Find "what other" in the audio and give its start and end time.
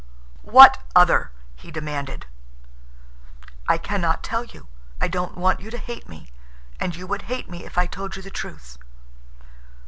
0.41-1.31